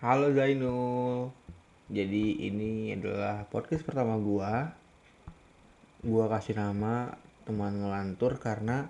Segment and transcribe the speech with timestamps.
[0.00, 1.28] Halo Zainul.
[1.92, 4.72] Jadi ini adalah podcast pertama gua.
[6.00, 7.12] Gua kasih nama
[7.44, 8.88] teman ngelantur karena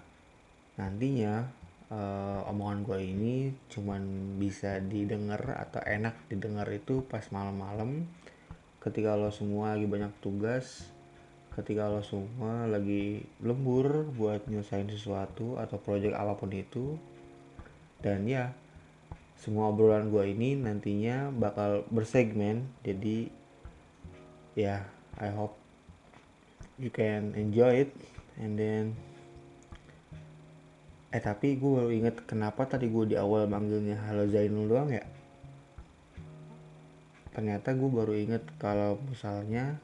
[0.79, 1.51] nantinya
[1.91, 4.07] uh, omongan gua ini cuman
[4.39, 8.07] bisa didengar atau enak didengar itu pas malam-malam
[8.79, 10.95] ketika lo semua lagi banyak tugas
[11.59, 16.95] ketika lo semua lagi lembur buat nyelesain sesuatu atau project apa pun itu
[17.99, 18.55] dan ya
[19.41, 22.69] semua obrolan gue ini nantinya bakal bersegmen.
[22.85, 23.33] Jadi
[24.53, 25.57] ya yeah, I hope
[26.77, 27.91] you can enjoy it.
[28.37, 28.85] And then
[31.11, 35.09] eh tapi gue baru inget kenapa tadi gue di awal manggilnya halo Zainul doang ya?
[37.33, 39.81] Ternyata gue baru inget kalau misalnya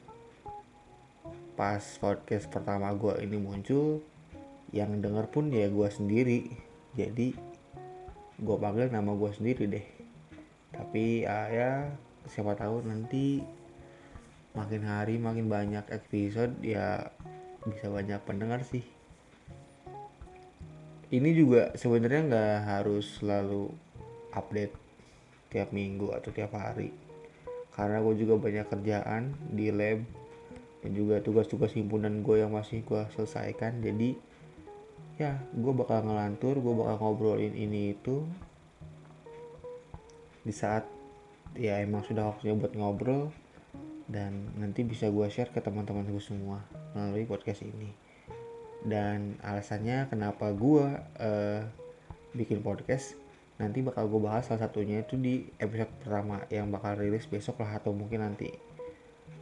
[1.57, 4.05] pas podcast pertama gue ini muncul
[4.69, 6.53] yang denger pun ya gue sendiri.
[6.93, 7.46] Jadi
[8.37, 9.87] gue panggil nama gue sendiri deh.
[10.69, 11.71] Tapi uh, ya
[12.29, 13.41] siapa tahu nanti
[14.53, 17.09] makin hari makin banyak episode ya
[17.65, 18.85] bisa banyak pendengar sih.
[21.07, 23.71] Ini juga sebenarnya nggak harus selalu
[24.35, 24.75] update
[25.47, 26.91] tiap minggu atau tiap hari.
[27.73, 30.03] Karena gue juga banyak kerjaan di lab
[30.83, 33.79] dan juga tugas-tugas himpunan gue yang masih gue selesaikan.
[33.79, 34.19] Jadi
[35.17, 38.21] ya gue bakal ngelantur gue bakal ngobrolin ini itu
[40.45, 40.85] di saat
[41.57, 43.33] ya emang sudah waktunya buat ngobrol
[44.07, 46.63] dan nanti bisa gue share ke teman-teman gue semua
[46.95, 47.91] melalui podcast ini.
[48.87, 50.85] Dan alasannya kenapa gue
[51.19, 51.61] uh,
[52.31, 53.19] bikin podcast
[53.59, 57.83] nanti bakal gue bahas salah satunya itu di episode pertama yang bakal rilis besok lah
[57.83, 58.53] atau mungkin nanti.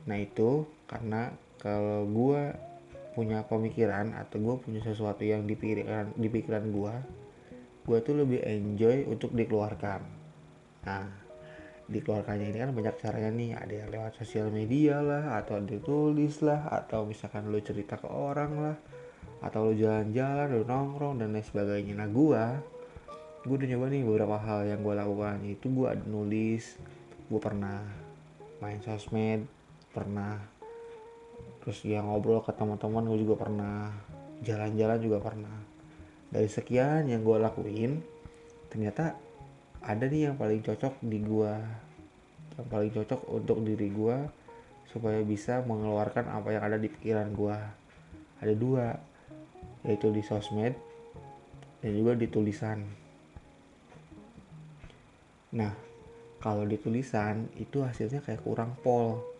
[0.09, 1.29] Nah itu karena
[1.61, 2.41] kalau gue
[3.16, 5.55] punya pemikiran atau gue punya sesuatu yang di
[6.30, 6.95] pikiran gue
[7.85, 10.02] gue tuh lebih enjoy untuk dikeluarkan.
[10.89, 11.05] Nah
[11.86, 13.49] dikeluarkannya ini kan banyak caranya nih.
[13.53, 18.52] Ada yang lewat sosial media lah atau ditulis lah atau misalkan lo cerita ke orang
[18.58, 18.77] lah
[19.45, 21.93] atau lo jalan-jalan lo nongkrong dan lain sebagainya.
[21.93, 22.43] Nah gue
[23.45, 25.37] gue udah nyoba nih beberapa hal yang gue lakukan.
[25.45, 26.65] Itu gue nulis
[27.30, 27.86] gue pernah
[28.61, 29.45] main sosmed
[29.93, 30.42] pernah
[31.65, 33.89] terus ya ngobrol ke teman-teman gue juga pernah.
[34.45, 35.58] Jalan-jalan juga pernah.
[36.30, 38.05] Dari sekian yang gue lakuin
[38.70, 39.17] ternyata
[39.81, 41.53] ada nih yang paling cocok di gue
[42.55, 44.17] yang paling cocok untuk diri gue
[44.89, 47.58] supaya bisa mengeluarkan apa yang ada di pikiran gue
[48.42, 48.93] ada dua
[49.86, 50.73] yaitu di sosmed
[51.82, 52.86] dan juga di tulisan.
[55.55, 55.73] Nah
[56.42, 59.34] kalau di tulisan itu hasilnya kayak kurang pol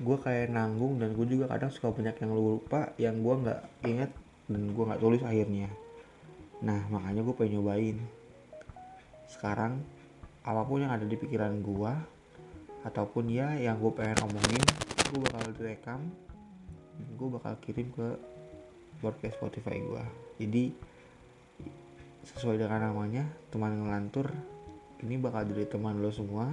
[0.00, 4.10] gue kayak nanggung dan gue juga kadang suka banyak yang lupa yang gue nggak inget
[4.48, 5.68] dan gue nggak tulis akhirnya.
[6.64, 7.96] Nah makanya gue pengen nyobain.
[9.28, 9.80] Sekarang
[10.40, 11.92] apa pun yang ada di pikiran gue
[12.88, 14.64] ataupun ya yang gue pengen omongin
[15.12, 16.00] gue bakal direkam
[16.96, 18.16] gue bakal kirim ke
[19.04, 20.04] podcast Spotify gue
[20.40, 20.64] jadi
[22.24, 24.32] sesuai dengan namanya teman ngelantur
[25.04, 26.48] ini bakal jadi teman lo semua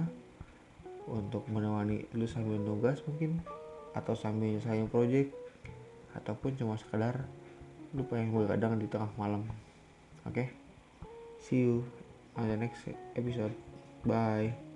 [1.08, 3.40] untuk menemani lu sambil tugas mungkin
[3.96, 5.32] atau sambil sayang project
[6.12, 7.24] ataupun cuma sekedar
[7.96, 9.48] lu pengen kadang di tengah malam.
[10.28, 10.44] Oke?
[10.44, 10.48] Okay?
[11.38, 11.86] see you
[12.36, 12.84] on the next
[13.16, 13.54] episode.
[14.04, 14.67] Bye